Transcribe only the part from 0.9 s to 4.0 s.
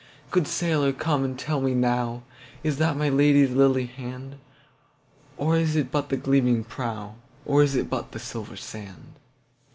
come and tell me nowIs that my Lady's lily